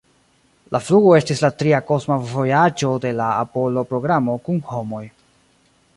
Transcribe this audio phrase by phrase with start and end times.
[0.75, 5.07] La flugo estis la tria kosma vojaĝo de la Apollo-programo kun homoj.